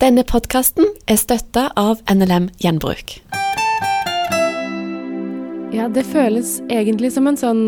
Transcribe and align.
Denne 0.00 0.22
podkasten 0.24 0.86
er 1.12 1.18
støtta 1.20 1.66
av 1.76 1.98
NLM 2.08 2.46
Gjenbruk. 2.62 3.18
Ja, 5.76 5.90
det 5.92 6.06
føles 6.08 6.54
egentlig 6.72 7.10
som 7.12 7.28
en 7.28 7.36
sånn 7.36 7.60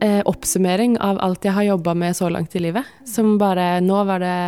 eh, 0.00 0.22
oppsummering 0.24 0.96
av 1.04 1.20
alt 1.20 1.44
jeg 1.44 1.52
har 1.52 1.68
jobba 1.68 1.92
med 2.00 2.16
så 2.16 2.30
langt 2.32 2.56
i 2.56 2.64
livet. 2.64 2.88
Som 3.04 3.36
bare 3.36 3.82
Nå 3.84 4.00
var 4.08 4.24
det 4.24 4.38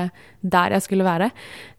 der 0.41 0.79
jeg 0.79 0.87
skulle 0.87 1.05
være. 1.05 1.29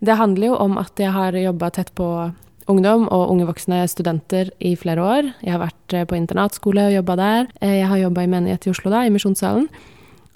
Det 0.05 0.21
handler 0.21 0.51
jo 0.51 0.61
om 0.69 0.77
at 0.77 1.01
jeg 1.01 1.17
har 1.17 1.33
jobba 1.33 1.73
tett 1.73 1.95
på 1.97 2.29
ungdom 2.69 3.09
og 3.09 3.33
unge 3.33 3.49
voksne 3.49 3.87
studenter 3.89 4.53
i 4.61 4.75
flere 4.77 5.01
år. 5.01 5.31
Jeg 5.41 5.57
har 5.57 5.65
vært 5.65 5.97
eh, 5.97 6.05
på 6.05 6.19
internatskole 6.19 6.91
og 6.91 6.99
jobba 7.01 7.17
der. 7.25 7.49
Eh, 7.57 7.79
jeg 7.81 7.89
har 7.89 8.05
jobba 8.05 8.21
i 8.21 8.35
menighet 8.37 8.69
i 8.69 8.77
Oslo, 8.77 8.93
da, 8.93 9.01
i 9.01 9.17
Misjonssalen. 9.17 9.65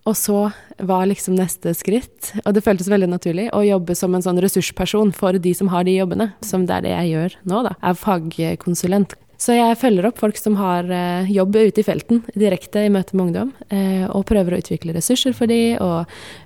Og 0.03 0.17
så 0.19 0.37
var 0.83 1.07
liksom 1.07 1.37
neste 1.37 1.71
skritt, 1.77 2.33
og 2.43 2.53
det 2.55 2.63
føltes 2.65 2.89
veldig 2.91 3.07
naturlig, 3.13 3.47
å 3.55 3.63
jobbe 3.63 3.95
som 3.95 4.15
en 4.15 4.23
sånn 4.25 4.41
ressursperson 4.43 5.13
for 5.15 5.37
de 5.39 5.53
som 5.55 5.69
har 5.71 5.85
de 5.87 5.95
jobbene, 5.95 6.33
som 6.43 6.65
det 6.67 6.75
er 6.75 6.85
det 6.87 6.95
jeg 6.95 7.11
gjør 7.13 7.37
nå, 7.47 7.61
da. 7.69 7.75
Jeg 7.77 7.93
Er 7.93 8.01
fagkonsulent. 8.01 9.15
Så 9.43 9.55
jeg 9.57 9.75
følger 9.79 10.05
opp 10.07 10.19
folk 10.21 10.37
som 10.39 10.55
har 10.55 10.87
eh, 10.93 11.31
jobb 11.33 11.55
ute 11.57 11.81
i 11.81 11.85
felten, 11.87 12.21
direkte 12.35 12.85
i 12.85 12.91
møte 12.93 13.15
med 13.15 13.25
ungdom, 13.25 13.49
eh, 13.75 14.05
og 14.07 14.27
prøver 14.29 14.55
å 14.55 14.59
utvikle 14.61 14.95
ressurser 14.95 15.35
for 15.35 15.51
de, 15.51 15.75
og 15.83 16.05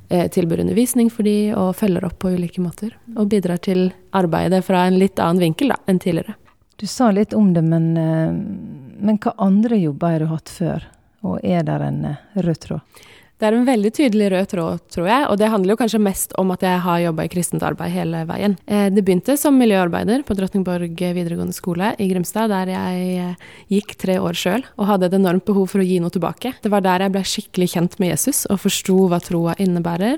eh, 0.10 0.26
tilbyr 0.34 0.64
undervisning 0.64 1.12
for 1.14 1.28
de, 1.28 1.52
og 1.54 1.76
følger 1.78 2.08
opp 2.08 2.18
på 2.24 2.34
ulike 2.38 2.64
måter. 2.64 2.96
Og 3.18 3.30
bidrar 3.34 3.62
til 3.62 3.90
arbeidet 4.18 4.64
fra 4.66 4.86
en 4.88 4.98
litt 5.02 5.22
annen 5.22 5.44
vinkel 5.46 5.74
da, 5.74 5.82
enn 5.90 6.02
tidligere. 6.02 6.38
Du 6.78 6.86
sa 6.90 7.10
litt 7.14 7.34
om 7.38 7.52
det, 7.54 7.66
men, 7.66 7.94
men 7.94 9.22
hva 9.22 9.34
andre 9.42 9.78
jobber 9.82 10.14
har 10.14 10.22
du 10.22 10.30
hatt 10.30 10.52
før? 10.54 10.90
Og 11.26 11.40
er 11.42 11.66
der 11.66 11.86
en 11.86 12.04
rød 12.38 12.60
tråd? 12.66 13.06
Det 13.38 13.46
er 13.46 13.54
en 13.54 13.68
veldig 13.68 13.92
tydelig 13.94 14.32
rød 14.34 14.48
tråd, 14.50 14.80
tror 14.90 15.08
jeg, 15.12 15.26
og 15.30 15.36
det 15.38 15.50
handler 15.54 15.76
jo 15.76 15.78
kanskje 15.78 16.00
mest 16.02 16.32
om 16.42 16.50
at 16.56 16.64
jeg 16.66 16.82
har 16.82 17.04
jobba 17.04 17.28
i 17.28 17.30
kristent 17.30 17.62
arbeid 17.68 17.94
hele 17.94 18.24
veien. 18.26 18.56
Eh, 18.66 18.88
det 18.90 19.04
begynte 19.06 19.36
som 19.38 19.60
miljøarbeider 19.62 20.24
på 20.26 20.34
Drottningborg 20.40 20.98
videregående 20.98 21.54
skole 21.54 21.92
i 22.02 22.08
Grimstad, 22.10 22.50
der 22.50 22.72
jeg 22.74 23.12
eh, 23.22 23.46
gikk 23.76 23.94
tre 24.02 24.18
år 24.18 24.34
sjøl 24.34 24.66
og 24.74 24.90
hadde 24.90 25.12
et 25.12 25.20
enormt 25.20 25.46
behov 25.46 25.70
for 25.70 25.84
å 25.84 25.86
gi 25.86 26.00
noe 26.02 26.14
tilbake. 26.14 26.56
Det 26.64 26.74
var 26.74 26.82
der 26.82 27.06
jeg 27.06 27.14
ble 27.14 27.26
skikkelig 27.30 27.70
kjent 27.76 28.00
med 28.02 28.16
Jesus 28.16 28.48
og 28.50 28.64
forsto 28.66 28.98
hva 29.06 29.22
troa 29.22 29.54
innebærer, 29.62 30.18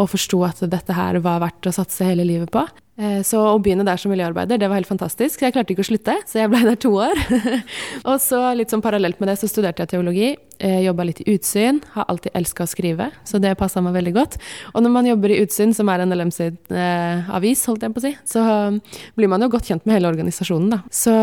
og 0.00 0.08
forsto 0.14 0.40
at 0.48 0.64
dette 0.72 0.96
her 0.96 1.20
var 1.20 1.42
verdt 1.44 1.68
å 1.68 1.76
satse 1.82 2.08
hele 2.08 2.24
livet 2.24 2.54
på. 2.54 2.64
Eh, 2.98 3.20
så 3.22 3.38
å 3.52 3.58
begynne 3.62 3.86
der 3.86 4.00
som 4.00 4.10
miljøarbeider, 4.10 4.58
det 4.58 4.66
var 4.66 4.80
helt 4.80 4.90
fantastisk. 4.90 5.44
Jeg 5.44 5.54
klarte 5.54 5.70
ikke 5.70 5.84
å 5.84 5.86
slutte, 5.86 6.16
så 6.26 6.40
jeg 6.40 6.50
ble 6.50 6.64
der 6.66 6.78
to 6.82 6.90
år. 6.98 7.20
og 8.10 8.16
så 8.22 8.40
litt 8.58 8.74
sånn 8.74 8.82
parallelt 8.82 9.20
med 9.22 9.30
det 9.30 9.36
så 9.38 9.50
studerte 9.50 9.84
jeg 9.84 9.92
teologi. 9.92 10.32
Eh, 10.58 10.80
Jobba 10.82 11.06
litt 11.06 11.22
i 11.22 11.28
Utsyn. 11.36 11.78
Har 11.94 12.08
alltid 12.10 12.34
elska 12.38 12.66
å 12.66 12.70
skrive, 12.70 13.10
så 13.28 13.38
det 13.42 13.54
passa 13.60 13.82
meg 13.84 13.94
veldig 14.00 14.14
godt. 14.16 14.34
Og 14.72 14.82
når 14.82 14.94
man 14.96 15.10
jobber 15.12 15.30
i 15.30 15.38
Utsyn, 15.44 15.76
som 15.78 15.92
er 15.92 16.02
NLM 16.08 16.34
sin 16.34 16.58
eh, 16.74 17.30
avis, 17.38 17.62
holdt 17.70 17.86
jeg 17.86 17.94
på 17.94 18.02
å 18.02 18.06
si, 18.08 18.14
så 18.26 18.42
um, 18.42 18.82
blir 19.14 19.30
man 19.30 19.46
jo 19.46 19.52
godt 19.54 19.70
kjent 19.70 19.86
med 19.86 20.00
hele 20.00 20.10
organisasjonen, 20.10 20.74
da. 20.74 20.82
Så 20.90 21.14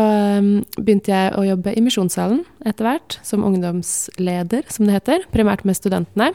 begynte 0.80 1.12
jeg 1.12 1.36
å 1.36 1.44
jobbe 1.44 1.76
i 1.76 1.84
Misjonssalen 1.84 2.40
etter 2.64 2.88
hvert, 2.88 3.20
som 3.26 3.44
ungdomsleder, 3.44 4.64
som 4.72 4.88
det 4.88 4.96
heter. 4.96 5.28
Primært 5.34 5.68
med 5.68 5.76
studentene. 5.76 6.32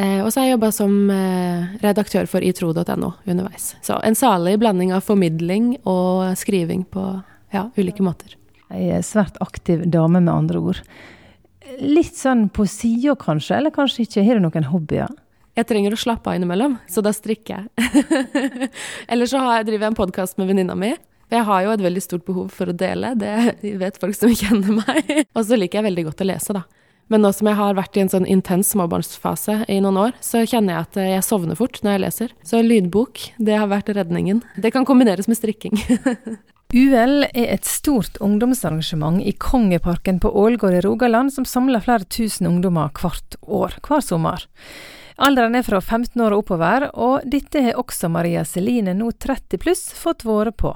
Eh, 0.00 0.20
og 0.24 0.30
så 0.32 0.40
har 0.40 0.48
jeg 0.48 0.56
jobba 0.56 0.70
som 0.72 0.92
eh, 1.12 1.72
redaktør 1.82 2.28
for 2.30 2.44
itro.no 2.44 3.12
underveis. 3.28 3.74
Så 3.84 3.98
en 4.00 4.16
salig 4.16 4.56
blanding 4.62 4.94
av 4.96 5.04
formidling 5.04 5.74
og 5.84 6.30
skriving 6.40 6.86
på 6.88 7.04
ja, 7.52 7.66
ulike 7.76 8.04
måter. 8.06 8.36
Ei 8.70 9.00
svært 9.04 9.36
aktiv 9.42 9.82
dame, 9.90 10.22
med 10.22 10.32
andre 10.32 10.62
ord. 10.62 10.80
Litt 11.82 12.16
sånn 12.16 12.48
på 12.54 12.64
sida 12.70 13.16
kanskje, 13.18 13.58
eller 13.58 13.74
kanskje 13.74 14.06
ikke. 14.06 14.24
Har 14.24 14.38
du 14.38 14.46
noen 14.46 14.70
hobbyer? 14.70 15.10
Jeg 15.58 15.66
trenger 15.66 15.92
å 15.92 15.98
slappe 15.98 16.30
av 16.30 16.38
innimellom, 16.38 16.78
så 16.88 17.02
da 17.04 17.12
strikker 17.12 17.58
jeg. 17.58 18.04
Eller 19.10 19.28
så 19.28 19.40
jeg, 19.42 19.66
driver 19.66 19.82
jeg 19.82 19.90
en 19.90 19.98
podkast 19.98 20.38
med 20.38 20.48
venninna 20.48 20.76
mi. 20.78 20.92
Jeg 21.30 21.46
har 21.46 21.64
jo 21.66 21.72
et 21.74 21.82
veldig 21.82 22.02
stort 22.02 22.24
behov 22.26 22.54
for 22.54 22.70
å 22.70 22.74
dele, 22.74 23.12
det 23.18 23.58
vet 23.82 23.98
folk 24.00 24.16
som 24.16 24.32
kjenner 24.32 24.78
meg. 24.78 25.10
Og 25.36 25.42
så 25.46 25.58
liker 25.58 25.80
jeg 25.80 25.88
veldig 25.90 26.06
godt 26.06 26.22
å 26.22 26.28
lese, 26.30 26.56
da. 26.56 26.62
Men 27.10 27.24
nå 27.24 27.32
som 27.34 27.48
jeg 27.50 27.58
har 27.58 27.74
vært 27.74 27.96
i 27.98 28.04
en 28.04 28.12
sånn 28.12 28.28
intens 28.30 28.70
småbarnsfase 28.70 29.64
i 29.66 29.80
noen 29.82 29.98
år, 29.98 30.12
så 30.22 30.44
kjenner 30.46 30.76
jeg 30.76 30.86
at 30.86 30.98
jeg 31.02 31.26
sovner 31.26 31.58
fort 31.58 31.80
når 31.82 31.96
jeg 31.96 32.02
leser. 32.04 32.34
Så 32.46 32.62
lydbok, 32.62 33.24
det 33.42 33.58
har 33.58 33.70
vært 33.72 33.90
redningen. 33.96 34.44
Det 34.54 34.70
kan 34.70 34.86
kombineres 34.86 35.26
med 35.26 35.40
strikking. 35.40 35.74
UL 36.70 37.24
er 37.26 37.48
et 37.50 37.66
stort 37.66 38.20
ungdomsarrangement 38.22 39.18
i 39.26 39.32
Kongeparken 39.34 40.20
på 40.22 40.30
Ålgård 40.38 40.76
i 40.78 40.82
Rogaland 40.84 41.34
som 41.34 41.42
samler 41.42 41.82
flere 41.82 42.06
tusen 42.06 42.46
ungdommer 42.46 42.92
hvert 42.94 43.34
år, 43.42 43.74
hver 43.82 44.04
sommer. 44.06 44.44
Alderen 45.20 45.58
er 45.58 45.66
fra 45.66 45.80
15 45.82 46.14
år 46.22 46.36
og 46.36 46.44
oppover, 46.44 46.86
og 46.94 47.26
dette 47.28 47.64
har 47.64 47.80
også 47.80 48.08
Maria 48.08 48.44
Celine, 48.46 48.94
nå 48.94 49.10
30 49.18 49.58
pluss, 49.60 49.82
fått 49.98 50.22
vært 50.24 50.60
på. 50.62 50.70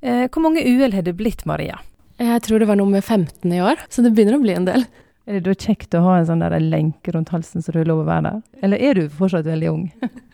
Eh, 0.00 0.24
hvor 0.32 0.46
mange 0.46 0.64
UL 0.64 0.96
har 0.96 1.04
det 1.04 1.14
blitt, 1.20 1.44
Maria? 1.46 1.76
Jeg 2.18 2.40
tror 2.48 2.58
det 2.58 2.70
var 2.72 2.80
nummer 2.80 3.04
15 3.04 3.52
i 3.52 3.60
år, 3.62 3.84
så 3.92 4.02
det 4.02 4.14
begynner 4.16 4.40
å 4.40 4.42
bli 4.42 4.56
en 4.56 4.66
del. 4.66 4.88
Er 5.28 5.42
det 5.42 5.44
da 5.44 5.52
kjekt 5.52 5.92
å 5.92 6.00
ha 6.06 6.14
en 6.16 6.28
sånn 6.30 6.40
der 6.40 6.56
lenke 6.62 7.12
rundt 7.12 7.34
halsen 7.34 7.60
så 7.60 7.74
du 7.74 7.82
har 7.82 7.90
lov 7.90 8.06
å 8.06 8.08
være 8.08 8.30
der? 8.30 8.40
Eller 8.64 8.80
er 8.80 8.96
du 8.96 9.10
fortsatt 9.12 9.44
veldig 9.44 9.68
ung? 9.74 9.84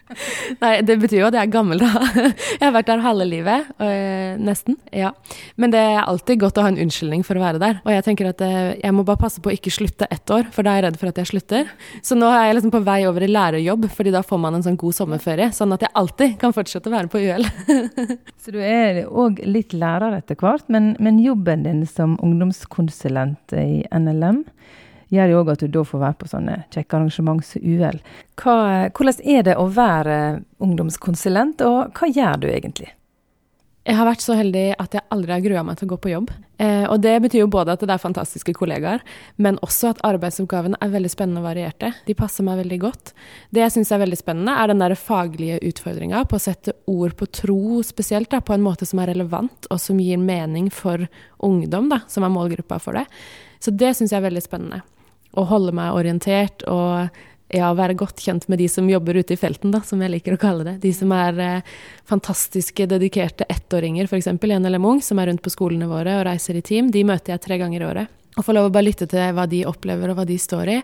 Nei, 0.61 0.73
det 0.87 0.99
betyr 1.01 1.23
jo 1.23 1.27
at 1.27 1.35
jeg 1.35 1.49
er 1.49 1.51
gammel, 1.51 1.81
da. 1.81 1.89
Jeg 2.61 2.61
har 2.61 2.75
vært 2.77 2.91
der 2.91 3.03
halve 3.03 3.25
livet, 3.27 3.71
øh, 3.83 4.37
nesten. 4.39 4.77
Ja. 4.95 5.11
Men 5.59 5.73
det 5.73 5.81
er 5.81 6.05
alltid 6.05 6.43
godt 6.43 6.61
å 6.61 6.67
ha 6.67 6.71
en 6.71 6.79
unnskyldning 6.85 7.25
for 7.27 7.41
å 7.41 7.43
være 7.43 7.61
der. 7.63 7.81
Og 7.83 7.91
jeg 7.91 8.05
tenker 8.07 8.29
at 8.31 8.45
øh, 8.45 8.75
jeg 8.79 8.95
må 8.95 9.03
bare 9.09 9.21
passe 9.25 9.43
på 9.43 9.51
å 9.51 9.55
ikke 9.57 9.73
slutte 9.75 10.07
ett 10.15 10.31
år, 10.31 10.47
for 10.55 10.63
da 10.67 10.75
er 10.75 10.79
jeg 10.83 10.87
redd 10.87 11.01
for 11.01 11.11
at 11.11 11.19
jeg 11.23 11.31
slutter. 11.33 11.73
Så 12.05 12.19
nå 12.21 12.29
er 12.31 12.51
jeg 12.51 12.59
liksom 12.61 12.75
på 12.77 12.83
vei 12.87 13.01
over 13.09 13.27
i 13.27 13.31
lærerjobb, 13.33 13.89
fordi 13.97 14.15
da 14.15 14.23
får 14.27 14.43
man 14.45 14.59
en 14.59 14.67
sånn 14.69 14.79
god 14.81 14.99
sommerferie. 15.01 15.51
Sånn 15.57 15.75
at 15.75 15.89
jeg 15.89 15.95
alltid 15.99 16.39
kan 16.45 16.55
fortsette 16.55 16.93
å 16.93 16.95
være 16.95 17.11
på 17.11 17.25
UL. 17.25 17.49
Så 18.45 18.55
du 18.55 18.61
er 18.61 19.03
òg 19.09 19.43
litt 19.49 19.75
lærer 19.75 20.21
etter 20.21 20.39
hvert, 20.39 20.69
men, 20.71 20.93
men 21.03 21.19
jobben 21.25 21.67
din 21.67 21.83
som 21.91 22.19
ungdomskonsulent 22.23 23.57
i 23.59 23.83
NLM 23.89 24.45
gjør 25.15 25.33
jo 25.33 25.39
òg 25.43 25.55
at 25.55 25.63
du 25.65 25.71
da 25.73 25.85
får 25.87 26.03
være 26.03 26.19
på 26.21 26.29
sånne 26.33 26.59
kjekke 26.75 26.99
arrangement 26.99 27.47
som 27.47 27.63
UL. 27.63 28.03
hvordan 28.43 29.25
er 29.25 29.47
det 29.49 29.57
å 29.57 29.69
være 29.71 30.19
ungdomskonsulent, 30.59 31.65
og 31.65 31.97
hva 31.97 32.11
gjør 32.11 32.45
du 32.45 32.49
egentlig? 32.51 32.93
Jeg 33.85 33.99
har 33.99 34.07
vært 34.09 34.23
så 34.25 34.33
heldig 34.33 34.79
at 34.81 34.95
jeg 34.97 35.05
aldri 35.13 35.33
har 35.35 35.43
grua 35.45 35.63
meg 35.67 35.77
til 35.77 35.85
å 35.85 35.91
gå 35.91 35.97
på 36.01 36.11
jobb. 36.15 36.31
Eh, 36.57 36.87
og 36.89 37.03
det 37.05 37.19
betyr 37.21 37.43
jo 37.43 37.51
både 37.53 37.75
at 37.75 37.83
det 37.85 37.93
er 37.93 38.01
fantastiske 38.01 38.55
kollegaer, 38.57 39.03
men 39.37 39.59
også 39.67 39.91
at 39.91 40.01
arbeidsoppgavene 40.09 40.79
er 40.81 40.93
veldig 40.95 41.11
spennende 41.13 41.43
og 41.43 41.51
varierte. 41.51 41.91
De 42.09 42.17
passer 42.17 42.47
meg 42.47 42.63
veldig 42.63 42.79
godt. 42.81 43.13
Det 43.53 43.61
jeg 43.61 43.75
syns 43.75 43.93
er 43.93 44.01
veldig 44.01 44.21
spennende, 44.23 44.55
er 44.57 44.73
den 44.73 44.81
der 44.81 44.97
faglige 44.97 45.61
utfordringa 45.69 46.25
på 46.31 46.41
å 46.41 46.45
sette 46.47 46.73
ord 46.89 47.13
på 47.21 47.29
tro 47.43 47.83
spesielt, 47.85 48.31
da, 48.33 48.41
på 48.41 48.57
en 48.57 48.65
måte 48.65 48.89
som 48.89 49.05
er 49.05 49.13
relevant, 49.13 49.69
og 49.69 49.83
som 49.85 50.01
gir 50.01 50.23
mening 50.23 50.73
for 50.73 51.05
ungdom, 51.45 51.93
da, 51.93 52.01
som 52.09 52.25
er 52.25 52.33
målgruppa 52.33 52.81
for 52.81 52.97
det. 52.97 53.05
Så 53.61 53.75
det 53.77 53.93
syns 53.99 54.17
jeg 54.17 54.23
er 54.23 54.29
veldig 54.31 54.47
spennende 54.49 54.81
å 55.35 55.47
holde 55.51 55.75
meg 55.77 55.97
orientert 55.97 56.65
og 56.71 57.09
ja, 57.55 57.69
være 57.77 57.97
godt 57.99 58.23
kjent 58.25 58.47
med 58.51 58.59
de 58.59 58.67
som 58.71 58.89
jobber 58.89 59.19
ute 59.21 59.37
i 59.37 59.39
felten, 59.39 59.73
da, 59.75 59.83
som 59.87 60.01
jeg 60.03 60.13
liker 60.15 60.35
å 60.35 60.41
kalle 60.41 60.67
det. 60.67 60.75
De 60.83 60.91
som 60.97 61.13
er 61.15 61.39
eh, 61.43 61.73
fantastiske, 62.09 62.87
dedikerte 62.91 63.47
ettåringer, 63.53 64.09
f.eks. 64.09 64.31
i 64.33 64.59
NLM 64.59 64.89
Ung, 64.89 65.03
som 65.05 65.21
er 65.21 65.31
rundt 65.31 65.45
på 65.45 65.53
skolene 65.53 65.89
våre 65.91 66.19
og 66.19 66.27
reiser 66.29 66.59
i 66.59 66.65
team. 66.65 66.91
De 66.95 67.05
møter 67.07 67.35
jeg 67.35 67.45
tre 67.45 67.61
ganger 67.61 67.85
i 67.85 67.89
året. 67.89 68.21
Og 68.35 68.43
få 68.43 68.55
lov 68.57 68.67
å 68.67 68.73
bare 68.75 68.89
lytte 68.89 69.07
til 69.07 69.35
hva 69.37 69.45
de 69.47 69.61
opplever 69.71 70.11
og 70.11 70.19
hva 70.19 70.25
de 70.27 70.39
står 70.41 70.73
i. 70.73 70.79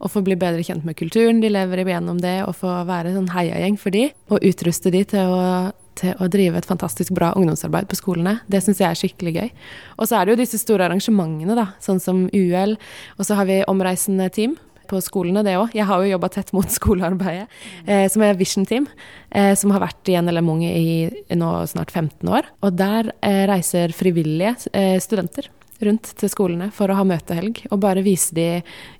Og 0.00 0.12
få 0.12 0.22
bli 0.24 0.38
bedre 0.40 0.64
kjent 0.64 0.86
med 0.86 0.96
kulturen 0.96 1.42
de 1.42 1.50
lever 1.52 1.84
igjennom 1.84 2.22
det, 2.22 2.38
og 2.46 2.56
få 2.56 2.72
være 2.88 3.12
en 3.12 3.20
sånn 3.20 3.34
heiagjeng 3.34 3.76
for 3.80 3.92
de. 3.92 4.06
Og 4.32 4.46
utruste 4.46 4.92
de 4.94 5.02
til 5.10 5.34
å 5.34 5.42
til 5.98 6.14
å 6.22 6.28
drive 6.32 6.60
et 6.60 6.68
fantastisk 6.68 7.14
bra 7.16 7.32
ungdomsarbeid 7.38 7.88
på 7.90 7.98
skolene. 7.98 8.38
Det 8.50 8.62
syns 8.64 8.82
jeg 8.82 8.88
er 8.88 9.00
skikkelig 9.00 9.34
gøy. 9.36 9.50
Og 9.96 10.08
så 10.08 10.18
er 10.18 10.26
det 10.26 10.34
jo 10.34 10.42
disse 10.42 10.60
store 10.62 10.86
arrangementene, 10.88 11.56
da, 11.58 11.70
sånn 11.82 12.02
som 12.02 12.26
UL. 12.32 12.76
Og 13.16 13.28
så 13.28 13.38
har 13.38 13.48
vi 13.48 13.62
omreisende 13.70 14.28
team 14.34 14.56
på 14.86 15.00
skolene, 15.02 15.42
det 15.46 15.56
òg. 15.58 15.74
Jeg 15.74 15.88
har 15.88 16.02
jo 16.02 16.12
jobba 16.12 16.30
tett 16.32 16.52
mot 16.56 16.70
skolearbeidet, 16.78 17.46
eh, 17.86 18.06
som 18.12 18.24
er 18.24 18.38
Vision 18.38 18.66
Team, 18.68 18.88
eh, 19.30 19.52
som 19.58 19.74
har 19.74 19.84
vært 19.84 20.12
i 20.12 20.18
NLM 20.20 20.52
Unge 20.54 20.72
i 20.72 21.36
nå 21.36 21.52
snart 21.70 21.92
15 21.94 22.30
år. 22.30 22.50
Og 22.66 22.76
der 22.78 23.12
eh, 23.20 23.44
reiser 23.50 23.94
frivillige 23.96 24.56
eh, 24.72 24.96
studenter 25.02 25.50
rundt 25.84 26.14
til 26.16 26.30
skolene 26.32 26.70
for 26.72 26.88
å 26.88 26.96
ha 26.96 27.04
møtehelg, 27.04 27.66
og 27.68 27.82
bare 27.82 28.04
vise 28.06 28.36
de 28.36 28.46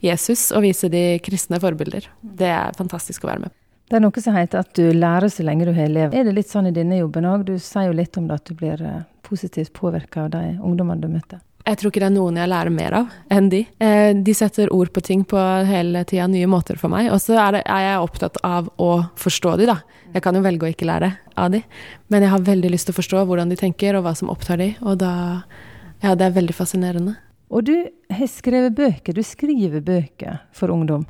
Jesus 0.04 0.50
og 0.52 0.66
vise 0.66 0.90
de 0.92 1.06
kristne 1.24 1.60
forbilder. 1.62 2.10
Det 2.20 2.50
er 2.52 2.76
fantastisk 2.76 3.24
å 3.24 3.32
være 3.32 3.46
med 3.46 3.54
på. 3.54 3.65
Det 3.86 3.94
er 3.94 4.02
noe 4.02 4.22
som 4.22 4.34
heter 4.34 4.64
at 4.64 4.72
du 4.74 4.88
lærer 4.90 5.30
så 5.30 5.44
lenge 5.46 5.66
du 5.68 5.70
har 5.70 5.86
elev. 5.86 6.14
Er 6.14 6.26
det 6.26 6.34
litt 6.34 6.50
sånn 6.50 6.66
i 6.66 6.74
denne 6.74 6.98
jobben 6.98 7.26
òg? 7.30 7.44
Du 7.46 7.54
sier 7.62 7.86
jo 7.86 7.94
litt 7.94 8.16
om 8.18 8.26
det 8.26 8.40
at 8.40 8.48
du 8.48 8.56
blir 8.58 8.80
eh, 8.82 9.04
positivt 9.26 9.70
påvirka 9.76 10.24
av 10.24 10.32
de 10.34 10.56
ungdommene 10.58 11.04
du 11.04 11.06
møter. 11.12 11.42
Jeg 11.66 11.80
tror 11.80 11.90
ikke 11.90 12.02
det 12.02 12.08
er 12.08 12.14
noen 12.14 12.36
jeg 12.38 12.50
lærer 12.50 12.70
mer 12.74 12.94
av 12.94 13.14
enn 13.30 13.48
de. 13.50 13.60
Eh, 13.82 14.10
de 14.26 14.34
setter 14.38 14.70
ord 14.74 14.90
på 14.94 15.02
ting 15.06 15.22
på 15.26 15.38
hele 15.66 16.02
tida, 16.06 16.26
nye 16.30 16.50
måter 16.50 16.78
for 16.78 16.90
meg. 16.90 17.12
Og 17.14 17.22
så 17.22 17.38
er, 17.38 17.60
er, 17.62 17.84
jeg 17.86 18.02
opptatt 18.02 18.38
av 18.46 18.68
å 18.82 18.90
forstå 19.22 19.54
de, 19.62 19.70
da. 19.70 19.78
Jeg 20.14 20.22
kan 20.22 20.38
jo 20.38 20.42
velge 20.42 20.66
å 20.66 20.70
ikke 20.70 20.86
lære 20.86 21.12
av 21.38 21.54
de, 21.54 21.62
men 22.10 22.26
jeg 22.26 22.32
har 22.32 22.46
veldig 22.46 22.70
lyst 22.74 22.90
til 22.90 22.94
å 22.94 23.00
forstå 23.00 23.24
hvordan 23.28 23.50
de 23.50 23.58
tenker, 23.60 23.98
og 23.98 24.06
hva 24.06 24.14
som 24.18 24.30
opptar 24.32 24.62
de, 24.62 24.72
og 24.82 24.98
da 25.02 25.14
Ja, 26.02 26.12
det 26.12 26.26
er 26.26 26.34
veldig 26.36 26.52
fascinerende. 26.52 27.14
Og 27.48 27.64
du 27.64 27.72
har 28.12 28.28
skrevet 28.28 28.74
bøker. 28.76 29.14
Du 29.16 29.22
skriver 29.24 29.80
bøker 29.80 30.42
for 30.52 30.70
ungdom. 30.74 31.06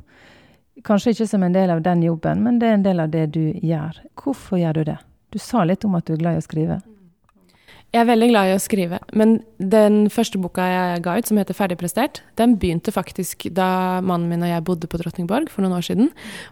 Kanskje 0.85 1.15
ikke 1.15 1.27
som 1.27 1.43
en 1.43 1.55
del 1.55 1.71
av 1.73 1.81
den 1.81 2.03
jobben, 2.05 2.43
men 2.43 2.59
det 2.59 2.67
er 2.69 2.77
en 2.77 2.85
del 2.85 2.99
av 3.01 3.09
det 3.13 3.25
du 3.33 3.41
gjør. 3.65 3.97
Hvorfor 4.19 4.59
gjør 4.61 4.77
du 4.77 4.83
det? 4.91 4.97
Du 5.33 5.39
sa 5.41 5.63
litt 5.65 5.85
om 5.87 5.95
at 5.97 6.05
du 6.07 6.13
er 6.13 6.21
glad 6.21 6.37
i 6.37 6.41
å 6.41 6.45
skrive. 6.45 6.77
Jeg 7.95 8.01
er 8.03 8.09
veldig 8.09 8.27
glad 8.33 8.49
i 8.49 8.51
å 8.51 8.59
skrive, 8.59 8.97
men 9.15 9.37
den 9.63 10.09
første 10.11 10.35
boka 10.43 10.65
jeg 10.67 11.03
ga 11.05 11.13
ut, 11.15 11.29
som 11.29 11.37
heter 11.39 11.55
'Ferdigprestert', 11.55 12.19
den 12.35 12.57
begynte 12.59 12.91
faktisk 12.91 13.47
da 13.55 14.01
mannen 14.03 14.27
min 14.27 14.43
og 14.43 14.49
jeg 14.49 14.63
bodde 14.67 14.89
på 14.91 14.99
Drottningborg 14.99 15.47
for 15.49 15.63
noen 15.63 15.77
år 15.79 15.85
siden. 15.87 16.09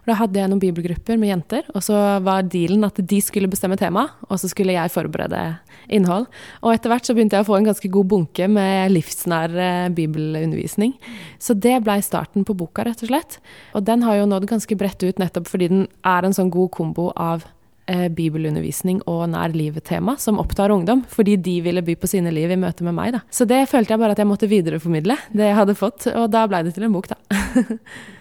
Da 0.07 0.15
hadde 0.15 0.39
jeg 0.39 0.47
noen 0.47 0.63
bibelgrupper 0.63 1.19
med 1.19 1.35
jenter, 1.35 1.63
og 1.75 1.83
så 1.83 2.23
var 2.23 2.47
dealen 2.47 2.85
at 2.85 2.95
de 2.95 3.19
skulle 3.19 3.51
bestemme 3.51 3.75
tema, 3.75 4.11
og 4.29 4.39
så 4.39 4.47
skulle 4.47 4.71
jeg 4.79 4.89
forberede 4.89 5.59
innhold. 5.91 6.27
Og 6.63 6.73
etter 6.73 6.87
hvert 6.87 7.05
så 7.05 7.13
begynte 7.13 7.35
jeg 7.35 7.43
å 7.43 7.51
få 7.51 7.57
en 7.59 7.67
ganske 7.67 7.91
god 7.91 8.07
bunke 8.07 8.47
med 8.47 8.95
livsnær 8.95 9.51
eh, 9.51 9.89
bibelundervisning. 9.89 10.95
Så 11.37 11.53
det 11.53 11.83
blei 11.83 11.99
starten 11.99 12.45
på 12.45 12.55
boka, 12.55 12.85
rett 12.87 13.03
og 13.03 13.11
slett. 13.11 13.39
Og 13.75 13.83
den 13.83 14.07
har 14.07 14.15
jo 14.15 14.25
nådd 14.25 14.47
ganske 14.47 14.75
bredt 14.79 15.03
ut 15.03 15.19
nettopp 15.19 15.51
fordi 15.51 15.67
den 15.67 15.87
er 16.01 16.23
en 16.23 16.33
sånn 16.33 16.49
god 16.49 16.71
kombo 16.71 17.11
av 17.11 17.43
eh, 17.91 18.07
bibelundervisning 18.13 19.01
og 19.09 19.27
nær 19.33 19.55
livet-tema 19.55 20.17
som 20.21 20.39
opptar 20.41 20.73
ungdom, 20.73 21.03
fordi 21.11 21.37
de 21.37 21.59
ville 21.65 21.83
by 21.85 21.97
på 21.99 22.09
sine 22.11 22.33
liv 22.33 22.51
i 22.51 22.59
møte 22.59 22.85
med 22.87 22.97
meg. 22.97 23.15
Da. 23.17 23.23
Så 23.29 23.47
det 23.49 23.65
følte 23.71 23.95
jeg 23.95 24.03
bare 24.03 24.17
at 24.17 24.21
jeg 24.21 24.29
måtte 24.29 24.51
videreformidle, 24.51 25.17
det 25.35 25.49
jeg 25.51 25.59
hadde 25.59 25.77
fått, 25.79 26.09
og 26.13 26.29
da 26.33 26.45
blei 26.49 26.63
det 26.65 26.75
til 26.77 26.87
en 26.87 26.95
bok, 26.95 27.11
da. 27.13 27.19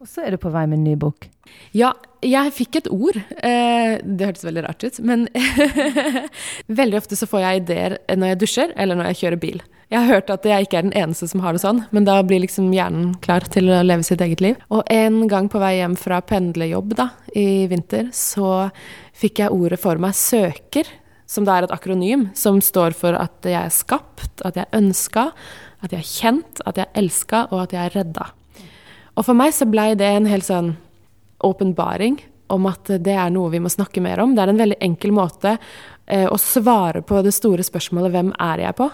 og 0.00 0.08
så 0.08 0.22
er 0.24 0.32
du 0.32 0.40
på 0.40 0.48
vei 0.52 0.62
med 0.64 0.78
en 0.78 0.86
ny 0.88 0.94
bok. 0.96 1.26
Ja, 1.76 1.90
jeg 2.24 2.54
fikk 2.56 2.78
et 2.78 2.86
ord. 2.88 3.18
Eh, 3.36 3.98
det 4.00 4.28
hørtes 4.30 4.46
veldig 4.46 4.62
rart 4.64 4.84
ut, 4.86 5.00
men 5.04 5.26
veldig 6.80 6.96
ofte 7.02 7.18
så 7.20 7.28
får 7.28 7.44
jeg 7.44 7.60
ideer 7.60 7.96
når 8.16 8.32
jeg 8.32 8.40
dusjer 8.40 8.72
eller 8.80 8.96
når 8.96 9.10
jeg 9.10 9.20
kjører 9.20 9.42
bil. 9.42 9.60
Jeg 9.90 9.98
har 9.98 10.08
hørt 10.14 10.32
at 10.32 10.46
jeg 10.46 10.64
ikke 10.64 10.78
er 10.78 10.86
den 10.86 10.96
eneste 10.96 11.28
som 11.28 11.42
har 11.44 11.52
det 11.52 11.60
sånn, 11.64 11.82
men 11.92 12.08
da 12.08 12.16
blir 12.24 12.40
liksom 12.44 12.70
hjernen 12.72 13.12
klar 13.20 13.44
til 13.52 13.68
å 13.68 13.82
leve 13.84 14.06
sitt 14.06 14.22
eget 14.24 14.40
liv. 14.40 14.56
Og 14.72 14.86
en 14.88 15.24
gang 15.28 15.50
på 15.52 15.60
vei 15.60 15.74
hjem 15.82 15.98
fra 16.00 16.22
pendlerjobb 16.24 16.96
da, 16.96 17.10
i 17.36 17.66
vinter, 17.68 18.08
så 18.16 18.70
fikk 19.20 19.44
jeg 19.44 19.52
ordet 19.52 19.82
for 19.82 20.00
meg 20.00 20.16
'søker', 20.16 20.88
som 21.28 21.44
da 21.44 21.58
er 21.58 21.68
et 21.68 21.76
akronym 21.76 22.30
som 22.34 22.62
står 22.64 22.96
for 22.96 23.18
at 23.18 23.44
jeg 23.44 23.60
er 23.60 23.74
skapt, 23.74 24.40
at 24.46 24.56
jeg 24.56 24.64
er 24.64 24.78
ønska, 24.80 25.30
at 25.82 25.92
jeg 25.92 26.00
er 26.00 26.12
kjent, 26.16 26.62
at 26.64 26.78
jeg 26.78 26.88
er 26.88 27.02
elska, 27.04 27.48
og 27.50 27.66
at 27.66 27.74
jeg 27.76 27.84
er 27.84 27.98
redda. 28.00 28.32
Og 29.20 29.26
for 29.26 29.36
meg 29.36 29.52
så 29.52 29.68
blei 29.68 29.92
det 30.00 30.08
en 30.08 30.28
helt 30.30 30.46
sånn 30.46 30.74
åpenbaring 31.44 32.16
om 32.50 32.66
at 32.70 32.88
det 33.04 33.12
er 33.12 33.28
noe 33.32 33.52
vi 33.52 33.60
må 33.60 33.68
snakke 33.68 34.00
mer 34.00 34.22
om. 34.22 34.32
Det 34.32 34.42
er 34.42 34.52
en 34.52 34.60
veldig 34.60 34.78
enkel 34.82 35.12
måte 35.12 35.58
eh, 36.08 36.24
å 36.24 36.38
svare 36.40 37.02
på 37.04 37.20
det 37.22 37.34
store 37.36 37.64
spørsmålet 37.66 38.14
'Hvem 38.14 38.32
er 38.40 38.64
jeg 38.64 38.76
på?' 38.80 38.90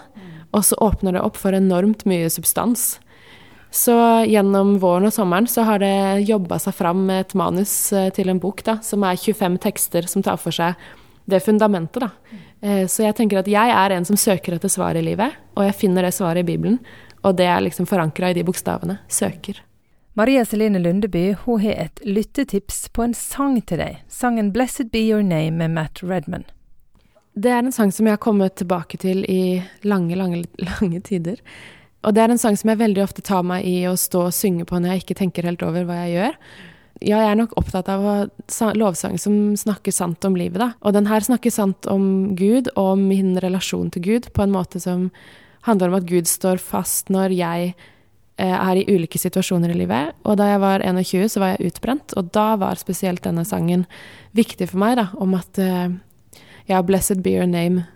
Og 0.55 0.63
så 0.63 0.75
åpner 0.83 1.15
det 1.15 1.23
opp 1.23 1.35
for 1.39 1.51
enormt 1.55 2.05
mye 2.07 2.29
substans. 2.31 2.99
Så 3.71 3.95
gjennom 4.27 4.77
våren 4.79 5.07
og 5.07 5.13
sommeren 5.13 5.47
så 5.47 5.65
har 5.67 5.79
det 5.79 6.23
jobba 6.27 6.59
seg 6.59 6.75
fram 6.75 7.09
et 7.11 7.33
manus 7.35 7.93
eh, 7.93 8.09
til 8.11 8.29
en 8.29 8.39
bok 8.39 8.63
da, 8.63 8.77
som 8.81 9.03
er 9.03 9.15
25 9.15 9.59
tekster 9.63 10.07
som 10.07 10.23
tar 10.23 10.39
for 10.39 10.51
seg 10.51 10.75
det 11.25 11.43
fundamentet. 11.43 12.03
da. 12.03 12.09
Eh, 12.61 12.87
så 12.87 13.03
jeg 13.03 13.15
tenker 13.15 13.39
at 13.39 13.47
jeg 13.47 13.69
er 13.69 13.95
en 13.95 14.05
som 14.05 14.15
søker 14.15 14.55
etter 14.55 14.71
svar 14.71 14.95
i 14.95 15.03
livet, 15.03 15.35
og 15.55 15.67
jeg 15.67 15.75
finner 15.75 16.03
det 16.03 16.15
svaret 16.15 16.43
i 16.43 16.51
Bibelen. 16.51 16.79
Og 17.23 17.35
det 17.35 17.47
er 17.47 17.63
liksom 17.63 17.87
forankra 17.87 18.31
i 18.31 18.37
de 18.37 18.43
bokstavene. 18.47 18.99
Søker. 19.07 19.66
Maria 20.17 20.45
Celine 20.45 20.79
Lundeby 20.79 21.35
hun 21.43 21.59
har 21.61 21.71
et 21.71 21.99
lyttetips 22.01 22.87
på 22.89 23.03
en 23.05 23.11
sang 23.13 23.59
til 23.69 23.77
deg. 23.77 23.99
Sangen 24.09 24.47
'Blessed 24.49 24.89
Be 24.89 25.03
Your 25.05 25.21
Name' 25.21 25.59
med 25.59 25.75
Matt 25.75 25.99
Redman. 26.01 26.43
Det 27.37 27.51
er 27.53 27.59
en 27.59 27.71
sang 27.71 27.91
som 27.93 28.07
jeg 28.07 28.15
har 28.15 28.23
kommet 28.25 28.55
tilbake 28.57 28.97
til 28.97 29.21
i 29.29 29.61
lange, 29.85 30.15
lange, 30.17 30.39
lange 30.57 31.01
tider. 31.05 31.37
Og 32.01 32.15
det 32.15 32.23
er 32.23 32.33
en 32.33 32.41
sang 32.41 32.57
som 32.57 32.71
jeg 32.71 32.79
veldig 32.79 33.03
ofte 33.03 33.21
tar 33.21 33.43
meg 33.45 33.67
i 33.69 33.85
å 33.85 33.93
stå 33.93 34.23
og 34.31 34.33
synge 34.33 34.65
på 34.65 34.79
når 34.79 34.95
jeg 34.95 35.03
ikke 35.03 35.17
tenker 35.19 35.45
helt 35.45 35.61
over 35.61 35.85
hva 35.85 35.99
jeg 36.07 36.15
gjør. 36.15 36.39
Ja, 36.97 37.19
jeg 37.21 37.29
er 37.35 37.37
nok 37.37 37.53
opptatt 37.61 37.91
av 37.93 38.31
lovsang 38.73 39.19
som 39.21 39.53
snakker 39.53 39.93
sant 39.93 40.25
om 40.25 40.33
livet, 40.33 40.57
da. 40.57 40.71
Og 40.81 40.95
den 40.97 41.05
her 41.05 41.21
snakker 41.21 41.53
sant 41.53 41.85
om 41.85 42.33
Gud 42.33 42.71
og 42.73 42.95
om 42.95 43.05
min 43.11 43.37
relasjon 43.37 43.93
til 43.93 44.01
Gud 44.01 44.31
på 44.33 44.47
en 44.47 44.57
måte 44.57 44.81
som 44.81 45.11
handler 45.69 45.93
om 45.93 45.99
at 45.99 46.09
Gud 46.09 46.25
står 46.25 46.57
fast 46.57 47.13
når 47.13 47.37
jeg 47.37 47.77
er 48.45 48.77
i 48.77 48.85
ulike 48.85 49.17
situasjoner 49.17 49.71
i 49.73 49.79
livet. 49.79 50.13
Og 50.27 50.37
da 50.37 50.51
jeg 50.51 50.61
var 50.61 50.83
21, 50.85 51.27
så 51.33 51.41
var 51.41 51.55
jeg 51.55 51.71
utbrent, 51.71 52.13
og 52.19 52.31
da 52.35 52.51
var 52.61 52.77
spesielt 52.77 53.23
denne 53.25 53.45
sangen 53.47 53.87
viktig 54.37 54.69
for 54.69 54.81
meg, 54.83 54.99
da, 54.99 55.07
om 55.17 55.33
at 55.37 55.57
uh, 55.57 55.87
ja, 56.69 56.83
blessed 56.85 57.23
be 57.25 57.33
your 57.33 57.49
name 57.49 57.87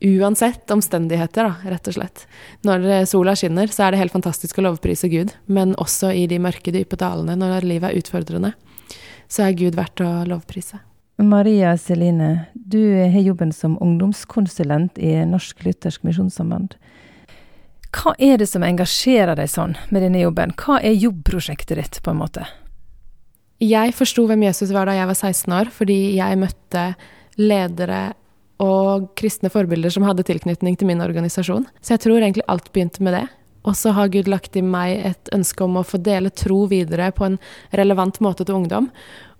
uansett 0.00 0.70
omstendigheter, 0.70 1.48
da, 1.48 1.70
rett 1.70 1.88
og 1.90 1.96
slett. 1.96 2.26
Når 2.66 2.84
eh, 2.86 3.04
sola 3.08 3.34
skinner, 3.36 3.70
så 3.72 3.86
er 3.86 3.94
det 3.94 4.02
helt 4.02 4.14
fantastisk 4.14 4.60
å 4.60 4.68
lovprise 4.68 5.10
Gud, 5.10 5.32
men 5.46 5.74
også 5.80 6.12
i 6.14 6.26
de 6.30 6.38
mørke, 6.42 6.72
dype 6.74 6.98
dalene, 7.00 7.34
når 7.38 7.66
livet 7.66 7.90
er 7.90 7.98
utfordrende, 7.98 8.52
så 9.28 9.48
er 9.48 9.58
Gud 9.58 9.78
verdt 9.78 10.04
å 10.04 10.12
lovprise. 10.28 10.80
Maria 11.18 11.72
Celine, 11.82 12.46
du 12.54 12.78
har 12.94 13.18
jobben 13.24 13.50
som 13.52 13.74
ungdomskonsulent 13.82 15.00
i 15.02 15.16
Norsk 15.26 15.64
Luthersk 15.66 16.06
Misjonssamband. 16.06 16.76
Hva 17.94 18.12
er 18.20 18.36
det 18.40 18.48
som 18.50 18.64
engasjerer 18.66 19.38
deg 19.38 19.48
sånn 19.50 19.76
med 19.88 20.04
denne 20.04 20.20
jobben? 20.20 20.52
Hva 20.60 20.80
er 20.84 20.96
jobbprosjektet 20.96 21.78
ditt, 21.80 22.00
på 22.04 22.12
en 22.12 22.20
måte? 22.20 22.44
Jeg 23.64 23.94
forsto 23.96 24.26
hvem 24.28 24.44
Jesus 24.46 24.70
var 24.74 24.86
da 24.86 24.94
jeg 24.94 25.08
var 25.08 25.16
16 25.18 25.54
år, 25.56 25.70
fordi 25.74 25.98
jeg 26.18 26.38
møtte 26.38 26.84
ledere 27.40 28.02
og 28.62 29.08
kristne 29.18 29.50
forbilder 29.50 29.92
som 29.94 30.04
hadde 30.06 30.26
tilknytning 30.26 30.76
til 30.78 30.90
min 30.90 31.02
organisasjon. 31.02 31.66
Så 31.80 31.94
jeg 31.94 32.04
tror 32.04 32.20
egentlig 32.20 32.46
alt 32.50 32.70
begynte 32.74 33.02
med 33.06 33.16
det. 33.16 33.26
Og 33.66 33.74
så 33.76 33.90
har 33.92 34.10
Gud 34.12 34.28
lagt 34.30 34.56
i 34.56 34.62
meg 34.64 35.02
et 35.10 35.30
ønske 35.34 35.64
om 35.64 35.80
å 35.80 35.84
få 35.86 35.98
dele 36.00 36.30
tro 36.30 36.62
videre 36.70 37.10
på 37.12 37.26
en 37.26 37.38
relevant 37.76 38.20
måte 38.24 38.46
til 38.46 38.60
ungdom. 38.60 38.88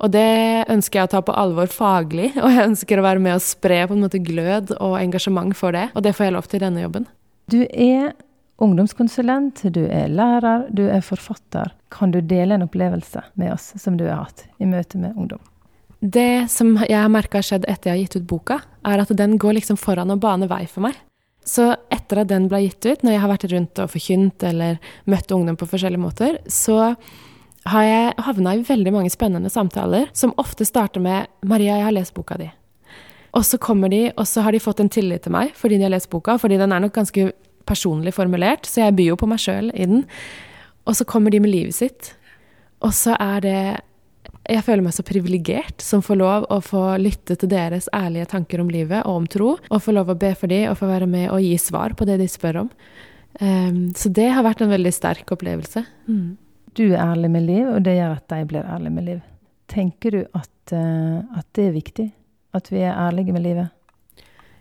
Og 0.02 0.12
det 0.14 0.66
ønsker 0.68 1.00
jeg 1.00 1.08
å 1.08 1.12
ta 1.14 1.22
på 1.24 1.36
alvor 1.38 1.70
faglig, 1.72 2.32
og 2.42 2.48
jeg 2.50 2.70
ønsker 2.72 3.00
å 3.00 3.06
være 3.06 3.22
med 3.24 3.38
og 3.38 3.44
spre 3.44 3.84
på 3.86 3.96
en 3.96 4.04
måte 4.06 4.22
glød 4.22 4.74
og 4.78 4.98
engasjement 5.00 5.54
for 5.56 5.76
det. 5.76 5.88
Og 5.94 6.04
det 6.06 6.14
får 6.16 6.28
jeg 6.28 6.36
lov 6.38 6.50
til 6.50 6.60
i 6.60 6.64
denne 6.66 6.84
jobben. 6.84 7.08
Du 7.48 7.62
er 7.64 8.12
ungdomskonsulent, 8.58 9.62
du 9.75 9.84
er 9.87 10.08
lærer, 10.10 10.66
du 10.75 10.84
er 10.90 11.05
forfatter. 11.05 11.72
Kan 11.94 12.12
du 12.14 12.20
dele 12.20 12.56
en 12.56 12.66
opplevelse 12.66 13.22
med 13.38 13.52
oss 13.55 13.72
som 13.78 13.96
du 13.96 14.06
har 14.08 14.26
hatt 14.26 14.46
i 14.58 14.66
møte 14.66 14.99
med 14.99 15.16
ungdom? 15.16 15.40
Det 16.00 16.46
som 16.50 16.76
jeg 16.84 16.99
har 16.99 17.10
merka 17.10 17.40
har 17.40 17.46
skjedd 17.46 17.66
etter 17.66 17.90
jeg 17.90 17.96
har 17.96 18.02
gitt 18.05 18.16
ut 18.20 18.28
boka, 18.31 18.60
er 18.87 19.02
at 19.02 19.14
den 19.19 19.38
går 19.38 19.58
liksom 19.58 19.78
foran 19.81 20.12
og 20.14 20.20
baner 20.22 20.50
vei 20.50 20.64
for 20.70 20.87
meg. 20.87 20.99
Så 21.49 21.72
etter 21.94 22.22
at 22.22 22.31
den 22.31 22.46
ble 22.50 22.60
gitt 22.66 22.84
ut, 22.84 23.02
når 23.02 23.14
jeg 23.14 23.22
har 23.22 23.32
vært 23.32 23.49
rundt 23.52 23.81
og 23.82 23.90
forkynt 23.94 24.44
eller 24.46 24.78
møtt 25.08 25.32
ungdom 25.32 25.56
på 25.58 25.70
forskjellige 25.70 26.02
måter, 26.02 26.38
så 26.46 26.94
har 27.69 27.84
jeg 27.84 28.14
havna 28.26 28.54
i 28.54 28.62
veldig 28.69 28.93
mange 28.94 29.11
spennende 29.12 29.50
samtaler 29.52 30.06
som 30.16 30.34
ofte 30.38 30.64
starter 30.64 31.00
med 31.00 31.26
'Maria, 31.43 31.76
jeg 31.76 31.84
har 31.84 31.93
lest 31.93 32.14
boka 32.14 32.37
di'. 32.37 32.50
Og 33.34 33.44
så 33.44 33.58
kommer 33.58 33.88
de, 33.88 34.12
og 34.16 34.26
så 34.26 34.43
har 34.43 34.52
de 34.52 34.61
fått 34.61 34.81
en 34.81 34.88
tillit 34.88 35.22
til 35.22 35.32
meg 35.32 35.52
fordi 35.54 35.76
de 35.76 35.82
har 35.82 35.90
lest 35.90 36.11
boka, 36.11 36.38
fordi 36.38 36.56
den 36.56 36.73
er 36.73 36.80
nok 36.80 36.92
ganske 36.92 37.32
personlig 37.68 38.14
formulert, 38.16 38.66
så 38.66 38.87
jeg 38.87 38.96
byr 38.98 39.12
jo 39.12 39.18
på 39.20 39.28
meg 39.30 39.42
sjøl 39.42 39.68
i 39.75 39.88
den. 39.88 40.06
Og 40.88 40.96
så 40.96 41.06
kommer 41.08 41.30
de 41.34 41.42
med 41.44 41.52
livet 41.52 41.76
sitt. 41.76 42.14
Og 42.84 42.94
så 42.94 43.16
er 43.18 43.44
det 43.44 43.60
Jeg 44.48 44.64
føler 44.64 44.80
meg 44.84 44.94
så 44.96 45.04
privilegert 45.04 45.82
som 45.84 46.00
får 46.04 46.16
lov 46.16 46.44
å 46.48 46.56
få 46.64 46.82
lytte 47.00 47.34
til 47.37 47.50
deres 47.52 47.88
ærlige 47.92 48.30
tanker 48.30 48.62
om 48.62 48.70
livet 48.72 49.02
og 49.04 49.22
om 49.22 49.26
tro, 49.28 49.50
og 49.60 49.82
få 49.84 49.92
lov 49.92 50.08
å 50.08 50.16
be 50.16 50.30
for 50.32 50.48
dem 50.48 50.70
og 50.70 50.78
få 50.80 50.88
være 50.88 51.08
med 51.10 51.28
og 51.28 51.42
gi 51.44 51.52
svar 51.60 51.92
på 51.92 52.06
det 52.08 52.16
de 52.22 52.28
spør 52.32 52.62
om. 52.62 52.70
Um, 53.40 53.92
så 53.92 54.08
det 54.08 54.30
har 54.32 54.46
vært 54.46 54.62
en 54.64 54.72
veldig 54.72 54.92
sterk 54.94 55.28
opplevelse. 55.37 55.84
Mm. 56.08 56.38
Du 56.72 56.87
er 56.87 57.02
ærlig 57.04 57.30
med 57.34 57.44
liv, 57.44 57.68
og 57.68 57.82
det 57.84 57.98
gjør 57.98 58.16
at 58.16 58.32
de 58.32 58.40
blir 58.48 58.72
ærlige 58.72 58.94
med 58.96 59.08
liv. 59.10 59.20
Tenker 59.68 60.16
du 60.16 60.22
at, 60.25 60.72
uh, 60.72 61.20
at 61.37 61.46
det 61.52 61.68
er 61.68 61.76
viktig? 61.76 62.08
At 62.56 62.72
vi 62.72 62.80
er 62.80 62.96
ærlige 62.96 63.37
med 63.37 63.44
livet? 63.44 63.68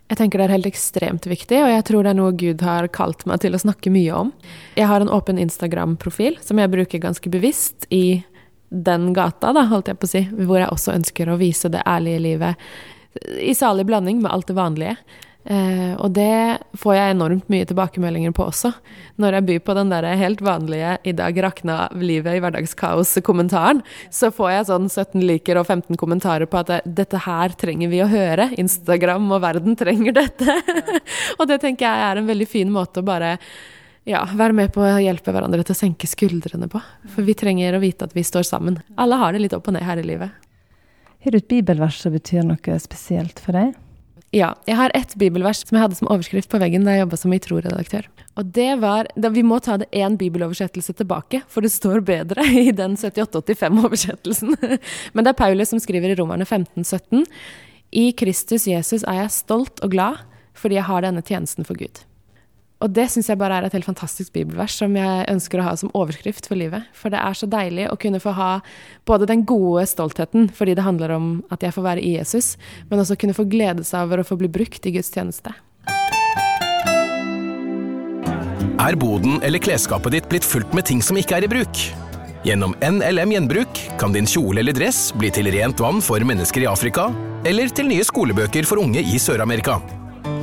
Jeg 0.08 0.16
tenker 0.16 0.40
det 0.40 0.46
er 0.48 0.54
helt 0.56 0.68
ekstremt 0.70 1.26
viktig, 1.28 1.58
og 1.60 1.68
jeg 1.68 1.84
tror 1.84 2.04
det 2.06 2.14
er 2.14 2.16
noe 2.16 2.36
Gud 2.40 2.62
har 2.64 2.88
kalt 2.92 3.26
meg 3.28 3.42
til 3.44 3.56
å 3.56 3.60
snakke 3.60 3.92
mye 3.92 4.14
om. 4.16 4.32
Jeg 4.78 4.88
har 4.88 5.04
en 5.04 5.12
åpen 5.12 5.40
Instagram-profil 5.42 6.38
som 6.40 6.60
jeg 6.60 6.72
bruker 6.72 7.02
ganske 7.02 7.32
bevisst 7.32 7.84
i 7.92 8.22
den 8.68 9.12
gata, 9.16 9.52
da, 9.56 9.66
holdt 9.68 9.88
jeg 9.88 10.00
på 10.00 10.08
å 10.08 10.12
si, 10.12 10.22
hvor 10.44 10.60
jeg 10.60 10.72
også 10.72 10.94
ønsker 10.96 11.28
å 11.28 11.38
vise 11.40 11.70
det 11.72 11.84
ærlige 11.88 12.24
livet 12.24 12.68
i 13.40 13.54
salig 13.56 13.86
blanding 13.88 14.20
med 14.22 14.32
alt 14.32 14.48
det 14.48 14.56
vanlige. 14.56 14.96
Eh, 15.48 15.94
og 15.96 16.12
det 16.12 16.60
får 16.76 16.92
jeg 16.92 17.12
enormt 17.14 17.46
mye 17.48 17.64
tilbakemeldinger 17.68 18.34
på 18.36 18.44
også. 18.50 18.68
Når 19.16 19.38
jeg 19.38 19.46
byr 19.48 19.62
på 19.64 19.76
den 19.78 19.88
der 19.88 20.04
helt 20.20 20.42
vanlige 20.44 20.98
'i 21.00 21.14
dag 21.16 21.40
rakna 21.42 21.88
livet 21.96 22.36
i 22.36 22.42
hverdagskaos'-kommentaren, 22.44 23.80
så 24.10 24.28
får 24.28 24.50
jeg 24.50 24.66
sånn 24.68 24.88
17 24.90 25.24
liker 25.24 25.56
og 25.56 25.66
15 25.66 25.96
kommentarer 25.96 26.44
på 26.44 26.60
at 26.60 26.84
'dette 26.84 27.24
her 27.24 27.48
trenger 27.56 27.88
vi 27.88 28.02
å 28.04 28.12
høre'. 28.12 28.58
Instagram 28.58 29.32
og 29.32 29.40
verden 29.40 29.76
trenger 29.76 30.12
dette. 30.12 30.44
og 31.38 31.48
det 31.48 31.60
tenker 31.60 31.86
jeg 31.86 32.10
er 32.10 32.16
en 32.18 32.28
veldig 32.28 32.48
fin 32.48 32.70
måte 32.70 33.00
å 33.00 33.08
bare 33.08 33.38
ja, 34.04 34.28
være 34.34 34.52
med 34.52 34.72
på 34.72 34.84
å 34.84 35.00
hjelpe 35.00 35.32
hverandre 35.32 35.64
til 35.64 35.72
å 35.72 35.80
senke 35.80 36.06
skuldrene 36.06 36.68
på. 36.68 36.80
For 37.08 37.22
vi 37.24 37.32
trenger 37.32 37.74
å 37.74 37.80
vite 37.80 38.04
at 38.04 38.12
vi 38.12 38.20
står 38.20 38.44
sammen. 38.44 38.80
Alle 38.96 39.16
har 39.16 39.32
det 39.32 39.40
litt 39.40 39.56
opp 39.56 39.68
og 39.68 39.72
ned 39.72 39.84
her 39.84 39.96
i 39.96 40.04
livet. 40.04 40.30
Har 41.24 41.32
du 41.32 41.38
et 41.38 41.48
bibelvers 41.48 41.96
som 42.00 42.12
betyr 42.12 42.44
noe 42.44 42.80
spesielt 42.80 43.40
for 43.40 43.52
deg? 43.52 43.87
Ja. 44.34 44.52
Jeg 44.68 44.76
har 44.76 44.92
ett 44.96 45.14
bibelvers 45.16 45.62
som 45.64 45.76
jeg 45.76 45.86
hadde 45.86 45.96
som 45.98 46.10
overskrift 46.12 46.50
på 46.52 46.60
veggen 46.60 46.84
da 46.84 46.94
jeg 46.94 47.06
jobba 47.06 47.18
som 47.20 47.32
Itro-redaktør. 47.32 48.08
Og 48.38 48.50
det 48.54 48.70
var 48.82 49.08
da 49.16 49.30
Vi 49.34 49.42
må 49.42 49.58
ta 49.64 49.78
det 49.80 49.88
én 49.90 50.18
bibeloversettelse 50.20 50.94
tilbake, 51.00 51.42
for 51.48 51.64
det 51.64 51.72
står 51.72 52.04
bedre 52.06 52.44
i 52.68 52.70
den 52.72 52.96
7885-oversettelsen. 52.96 54.54
Men 55.14 55.24
det 55.24 55.32
er 55.32 55.40
Paulus 55.40 55.72
som 55.72 55.80
skriver 55.82 56.12
i 56.12 56.18
Romerne 56.18 56.46
1517. 56.46 57.24
I 57.96 58.12
Kristus 58.12 58.68
Jesus 58.68 59.06
er 59.08 59.24
jeg 59.24 59.36
stolt 59.38 59.80
og 59.84 59.96
glad 59.96 60.20
fordi 60.58 60.74
jeg 60.74 60.88
har 60.88 61.04
denne 61.06 61.22
tjenesten 61.22 61.64
for 61.64 61.78
Gud. 61.78 62.00
Og 62.78 62.92
det 62.94 63.08
syns 63.10 63.26
jeg 63.26 63.38
bare 63.40 63.56
er 63.58 63.66
et 63.66 63.74
helt 63.74 63.88
fantastisk 63.88 64.30
bibelvers 64.36 64.76
som 64.78 64.94
jeg 64.94 65.26
ønsker 65.32 65.58
å 65.58 65.66
ha 65.66 65.74
som 65.78 65.90
overskrift 65.98 66.46
for 66.46 66.58
livet. 66.58 66.86
For 66.94 67.10
det 67.10 67.18
er 67.18 67.34
så 67.34 67.48
deilig 67.50 67.88
å 67.90 67.98
kunne 67.98 68.22
få 68.22 68.36
ha 68.38 68.50
både 69.08 69.26
den 69.26 69.42
gode 69.48 69.82
stoltheten 69.90 70.46
fordi 70.54 70.76
det 70.78 70.86
handler 70.86 71.16
om 71.16 71.30
at 71.54 71.66
jeg 71.66 71.74
får 71.74 71.88
være 71.88 72.04
i 72.06 72.14
Jesus, 72.14 72.54
men 72.90 73.02
også 73.02 73.18
kunne 73.18 73.34
få 73.34 73.48
glede 73.50 73.86
seg 73.86 74.06
over 74.06 74.22
å 74.22 74.28
få 74.28 74.38
bli 74.38 74.50
brukt 74.52 74.86
i 74.86 74.94
Guds 74.94 75.10
tjeneste. 75.10 75.56
Er 78.78 78.94
boden 78.94 79.40
eller 79.42 79.58
klesskapet 79.58 80.14
ditt 80.14 80.30
blitt 80.30 80.46
fullt 80.46 80.70
med 80.76 80.86
ting 80.86 81.02
som 81.02 81.18
ikke 81.18 81.40
er 81.40 81.48
i 81.48 81.50
bruk? 81.50 81.82
Gjennom 82.46 82.76
NLM 82.78 83.34
Gjenbruk 83.34 83.80
kan 83.98 84.14
din 84.14 84.28
kjole 84.30 84.62
eller 84.62 84.76
dress 84.76 85.08
bli 85.18 85.34
til 85.34 85.50
rent 85.50 85.82
vann 85.82 85.98
for 85.98 86.22
mennesker 86.22 86.62
i 86.62 86.70
Afrika, 86.70 87.10
eller 87.42 87.74
til 87.74 87.90
nye 87.90 88.06
skolebøker 88.06 88.68
for 88.70 88.78
unge 88.78 89.02
i 89.02 89.18
Sør-Amerika. 89.18 89.80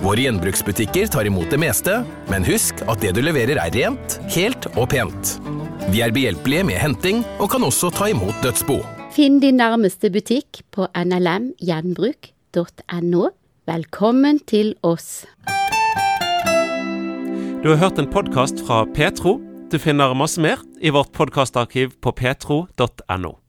Våre 0.06 0.22
gjenbruksbutikker 0.22 1.08
tar 1.14 1.26
imot 1.26 1.50
det 1.50 1.58
meste, 1.62 2.06
men 2.30 2.46
husk 2.46 2.76
at 2.86 3.02
det 3.02 3.12
du 3.18 3.22
leverer 3.26 3.58
er 3.62 3.72
rent, 3.74 4.20
helt 4.36 4.66
og 4.76 4.90
pent. 4.94 5.40
Vi 5.90 6.02
er 6.06 6.14
behjelpelige 6.14 6.64
med 6.68 6.78
henting, 6.82 7.24
og 7.40 7.50
kan 7.54 7.64
også 7.66 7.90
ta 7.94 8.06
imot 8.14 8.36
dødsbo. 8.44 8.78
Finn 9.16 9.40
din 9.40 9.56
nærmeste 9.62 10.10
butikk 10.12 10.62
på 10.76 10.88
nlmgjenbruk.no. 10.92 13.24
Velkommen 13.66 14.40
til 14.46 14.76
oss. 14.86 15.26
Du 17.64 17.70
har 17.72 17.80
hørt 17.82 17.98
en 17.98 18.12
podkast 18.12 18.62
fra 18.68 18.86
Petro. 18.94 19.40
Du 19.72 19.80
finner 19.82 20.14
masse 20.14 20.42
mer 20.42 20.58
i 20.78 20.90
vårt 20.94 21.12
podkastarkiv 21.18 21.92
på 21.98 22.12
petro.no. 22.14 23.45